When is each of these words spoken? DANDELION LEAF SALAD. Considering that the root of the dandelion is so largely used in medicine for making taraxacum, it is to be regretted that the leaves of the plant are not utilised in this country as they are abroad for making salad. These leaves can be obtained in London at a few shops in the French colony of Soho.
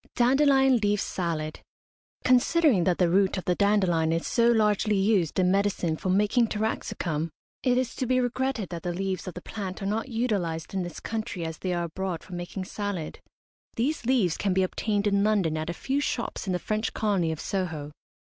DANDELION 0.15 0.77
LEAF 0.77 0.99
SALAD. 0.99 1.59
Considering 2.23 2.85
that 2.85 2.97
the 2.97 3.07
root 3.07 3.37
of 3.37 3.45
the 3.45 3.53
dandelion 3.53 4.11
is 4.11 4.25
so 4.25 4.49
largely 4.51 4.95
used 4.95 5.37
in 5.37 5.51
medicine 5.51 5.95
for 5.95 6.09
making 6.09 6.47
taraxacum, 6.47 7.29
it 7.61 7.77
is 7.77 7.93
to 7.97 8.07
be 8.07 8.19
regretted 8.19 8.69
that 8.69 8.81
the 8.81 8.93
leaves 8.95 9.27
of 9.27 9.35
the 9.35 9.43
plant 9.43 9.79
are 9.79 9.85
not 9.85 10.09
utilised 10.09 10.73
in 10.73 10.81
this 10.81 10.99
country 11.01 11.45
as 11.45 11.59
they 11.59 11.71
are 11.71 11.83
abroad 11.83 12.23
for 12.23 12.33
making 12.33 12.65
salad. 12.65 13.19
These 13.75 14.07
leaves 14.07 14.37
can 14.37 14.53
be 14.55 14.63
obtained 14.63 15.05
in 15.05 15.23
London 15.23 15.55
at 15.55 15.69
a 15.69 15.71
few 15.71 16.01
shops 16.01 16.47
in 16.47 16.53
the 16.53 16.57
French 16.57 16.93
colony 16.95 17.31
of 17.31 17.39
Soho. 17.39 17.91